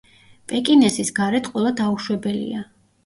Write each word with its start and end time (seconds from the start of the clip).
პეკინესის 0.53 1.11
გარეთ 1.19 1.49
ყოლა 1.53 1.73
დაუშვებელია. 1.83 2.65